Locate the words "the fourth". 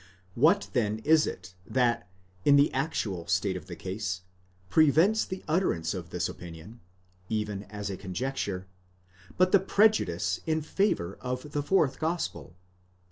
11.51-11.99